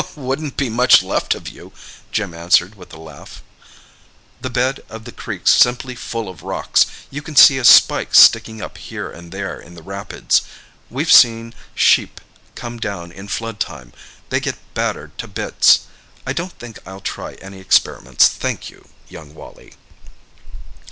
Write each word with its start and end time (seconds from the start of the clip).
"Wouldn't 0.15 0.57
be 0.57 0.67
much 0.67 1.03
left 1.03 1.35
of 1.35 1.47
you," 1.47 1.71
Jim 2.11 2.33
answered, 2.33 2.73
with 2.73 2.91
a 2.91 2.97
laugh. 2.99 3.43
"The 4.41 4.49
bed 4.49 4.79
of 4.89 5.03
the 5.05 5.11
creek's 5.11 5.53
simply 5.53 5.93
full 5.93 6.27
of 6.27 6.41
rocks—you 6.41 7.21
can 7.21 7.35
see 7.35 7.59
a 7.59 7.63
spike 7.63 8.15
sticking 8.15 8.63
up 8.63 8.79
here 8.79 9.11
and 9.11 9.31
there 9.31 9.59
in 9.59 9.75
the 9.75 9.83
rapids. 9.83 10.41
We've 10.89 11.11
seen 11.11 11.53
sheep 11.75 12.19
come 12.55 12.79
down 12.79 13.11
in 13.11 13.27
flood 13.27 13.59
time—they 13.59 14.39
get 14.39 14.57
battered 14.73 15.15
to 15.19 15.27
bits. 15.27 15.81
I 16.25 16.33
don't 16.33 16.53
think 16.57 16.79
I'll 16.87 16.99
try 17.01 17.35
any 17.35 17.59
experiments, 17.59 18.27
thank 18.27 18.71
you, 18.71 18.89
young 19.07 19.35
Wally." 19.35 19.75